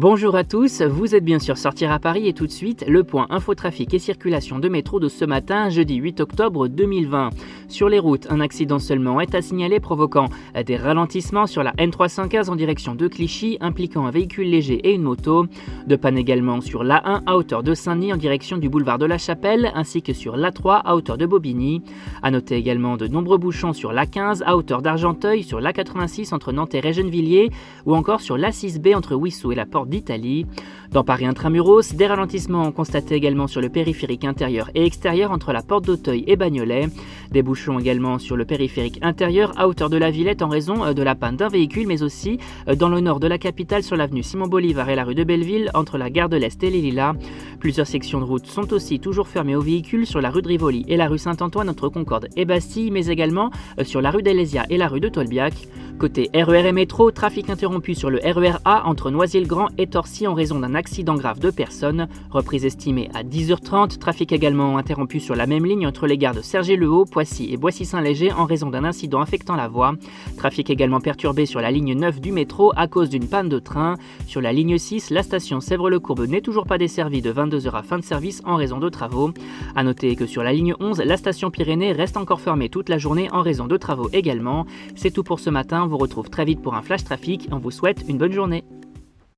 Bonjour 0.00 0.34
à 0.34 0.44
tous, 0.44 0.80
vous 0.80 1.14
êtes 1.14 1.26
bien 1.26 1.38
sûr 1.38 1.58
sortir 1.58 1.92
à 1.92 1.98
Paris 1.98 2.26
et 2.26 2.32
tout 2.32 2.46
de 2.46 2.50
suite 2.50 2.86
le 2.88 3.04
point 3.04 3.26
infotrafic 3.28 3.92
et 3.92 3.98
circulation 3.98 4.58
de 4.58 4.66
métro 4.66 4.98
de 4.98 5.10
ce 5.10 5.26
matin, 5.26 5.68
jeudi 5.68 5.96
8 5.96 6.20
octobre 6.20 6.68
2020. 6.68 7.28
Sur 7.68 7.90
les 7.90 7.98
routes, 7.98 8.26
un 8.30 8.40
accident 8.40 8.78
seulement 8.78 9.20
est 9.20 9.34
à 9.34 9.42
signaler 9.42 9.78
provoquant 9.78 10.30
des 10.64 10.78
ralentissements 10.78 11.46
sur 11.46 11.62
la 11.62 11.72
N315 11.72 12.48
en 12.48 12.56
direction 12.56 12.94
de 12.94 13.08
Clichy 13.08 13.58
impliquant 13.60 14.06
un 14.06 14.10
véhicule 14.10 14.48
léger 14.48 14.76
et 14.88 14.94
une 14.94 15.02
moto. 15.02 15.44
De 15.86 15.96
panne 15.96 16.16
également 16.16 16.62
sur 16.62 16.82
l'A1 16.82 17.20
à 17.26 17.36
hauteur 17.36 17.62
de 17.62 17.74
Saint-Denis 17.74 18.14
en 18.14 18.16
direction 18.16 18.56
du 18.56 18.70
boulevard 18.70 18.98
de 18.98 19.04
la 19.04 19.18
Chapelle 19.18 19.70
ainsi 19.74 20.00
que 20.00 20.14
sur 20.14 20.38
l'A3 20.38 20.80
à 20.82 20.96
hauteur 20.96 21.18
de 21.18 21.26
Bobigny. 21.26 21.82
À 22.22 22.30
noter 22.30 22.56
également 22.56 22.96
de 22.96 23.06
nombreux 23.06 23.36
bouchons 23.36 23.74
sur 23.74 23.92
l'A15 23.92 24.44
à 24.46 24.56
hauteur 24.56 24.80
d'Argenteuil, 24.80 25.42
sur 25.42 25.60
l'A86 25.60 26.34
entre 26.34 26.52
Nantes 26.52 26.74
et 26.74 26.80
Régennevilliers 26.80 27.50
ou 27.84 27.94
encore 27.94 28.22
sur 28.22 28.38
l'A6B 28.38 28.96
entre 28.96 29.14
Wissou 29.14 29.52
et 29.52 29.56
la 29.56 29.66
Porte 29.66 29.89
d'Italie. 29.90 30.46
Dans 30.90 31.04
Paris 31.04 31.26
intramuros, 31.26 31.94
des 31.94 32.06
ralentissements 32.06 32.72
constatés 32.72 33.14
également 33.14 33.46
sur 33.46 33.60
le 33.60 33.68
périphérique 33.68 34.24
intérieur 34.24 34.70
et 34.74 34.84
extérieur 34.84 35.30
entre 35.30 35.52
la 35.52 35.62
porte 35.62 35.84
d'Auteuil 35.84 36.24
et 36.26 36.34
Bagnolet. 36.34 36.88
Des 37.30 37.42
bouchons 37.42 37.78
également 37.78 38.18
sur 38.18 38.36
le 38.36 38.44
périphérique 38.44 38.98
intérieur 39.02 39.52
à 39.56 39.68
hauteur 39.68 39.88
de 39.88 39.96
la 39.96 40.10
Villette 40.10 40.42
en 40.42 40.48
raison 40.48 40.84
euh, 40.84 40.92
de 40.92 41.02
la 41.02 41.14
panne 41.14 41.36
d'un 41.36 41.48
véhicule, 41.48 41.86
mais 41.86 42.02
aussi 42.02 42.38
euh, 42.68 42.74
dans 42.74 42.88
le 42.88 43.00
nord 43.00 43.20
de 43.20 43.28
la 43.28 43.38
capitale 43.38 43.84
sur 43.84 43.96
l'avenue 43.96 44.24
Simon 44.24 44.48
Bolivar 44.48 44.88
et 44.88 44.96
la 44.96 45.04
rue 45.04 45.14
de 45.14 45.22
Belleville 45.22 45.70
entre 45.74 45.96
la 45.96 46.10
gare 46.10 46.28
de 46.28 46.36
l'Est 46.36 46.60
et 46.64 46.70
les 46.70 46.80
Lilas. 46.80 47.14
Plusieurs 47.60 47.86
sections 47.86 48.18
de 48.18 48.24
route 48.24 48.46
sont 48.46 48.72
aussi 48.72 48.98
toujours 48.98 49.28
fermées 49.28 49.54
aux 49.54 49.60
véhicules 49.60 50.06
sur 50.06 50.20
la 50.20 50.30
rue 50.30 50.42
de 50.42 50.48
Rivoli 50.48 50.84
et 50.88 50.96
la 50.96 51.06
rue 51.06 51.18
Saint-Antoine 51.18 51.68
entre 51.68 51.88
Concorde 51.88 52.28
et 52.36 52.44
Bastille, 52.44 52.90
mais 52.90 53.06
également 53.06 53.50
euh, 53.78 53.84
sur 53.84 54.00
la 54.00 54.10
rue 54.10 54.22
d'Elésia 54.22 54.64
et 54.70 54.76
la 54.76 54.88
rue 54.88 55.00
de 55.00 55.08
Tolbiac. 55.08 55.54
Côté 56.00 56.30
RER 56.32 56.66
et 56.66 56.72
métro, 56.72 57.10
trafic 57.10 57.50
interrompu 57.50 57.94
sur 57.94 58.08
le 58.08 58.20
RER 58.24 58.56
A 58.64 58.88
entre 58.88 59.10
Noisy-le-Grand 59.10 59.68
et 59.76 59.86
Torcy 59.86 60.26
en 60.26 60.32
raison 60.32 60.58
d'un 60.58 60.74
accident 60.74 61.14
grave 61.14 61.40
de 61.40 61.50
personnes. 61.50 62.08
Reprise 62.30 62.64
estimée 62.64 63.10
à 63.12 63.22
10h30. 63.22 63.98
Trafic 63.98 64.32
également 64.32 64.78
interrompu 64.78 65.20
sur 65.20 65.34
la 65.34 65.46
même 65.46 65.66
ligne 65.66 65.86
entre 65.86 66.06
les 66.06 66.16
gares 66.16 66.34
de 66.34 66.40
Cergy-le-Haut, 66.40 67.04
Poissy 67.04 67.52
et 67.52 67.58
Boissy-Saint-Léger 67.58 68.32
en 68.32 68.46
raison 68.46 68.70
d'un 68.70 68.84
incident 68.84 69.20
affectant 69.20 69.56
la 69.56 69.68
voie. 69.68 69.92
Trafic 70.38 70.70
également 70.70 71.00
perturbé 71.00 71.44
sur 71.44 71.60
la 71.60 71.70
ligne 71.70 71.92
9 71.92 72.18
du 72.18 72.32
métro 72.32 72.72
à 72.76 72.88
cause 72.88 73.10
d'une 73.10 73.28
panne 73.28 73.50
de 73.50 73.58
train. 73.58 73.96
Sur 74.26 74.40
la 74.40 74.54
ligne 74.54 74.78
6, 74.78 75.10
la 75.10 75.22
station 75.22 75.60
Sèvres-le-Courbe 75.60 76.26
n'est 76.26 76.40
toujours 76.40 76.64
pas 76.64 76.78
desservie 76.78 77.20
de 77.20 77.30
22h 77.30 77.72
à 77.72 77.82
fin 77.82 77.98
de 77.98 78.04
service 78.04 78.40
en 78.46 78.56
raison 78.56 78.78
de 78.78 78.88
travaux. 78.88 79.32
A 79.76 79.84
noter 79.84 80.16
que 80.16 80.24
sur 80.24 80.42
la 80.42 80.54
ligne 80.54 80.74
11, 80.80 81.02
la 81.04 81.18
station 81.18 81.50
Pyrénées 81.50 81.92
reste 81.92 82.16
encore 82.16 82.40
fermée 82.40 82.70
toute 82.70 82.88
la 82.88 82.96
journée 82.96 83.28
en 83.32 83.42
raison 83.42 83.66
de 83.66 83.76
travaux 83.76 84.08
également. 84.14 84.64
C'est 84.96 85.10
tout 85.10 85.24
pour 85.24 85.40
ce 85.40 85.50
matin 85.50 85.89
vous 85.90 85.98
retrouve 85.98 86.30
très 86.30 86.44
vite 86.44 86.62
pour 86.62 86.74
un 86.74 86.82
flash 86.82 87.04
trafic. 87.04 87.48
On 87.50 87.58
vous 87.58 87.70
souhaite 87.70 88.04
une 88.08 88.16
bonne 88.16 88.32
journée. 88.32 88.64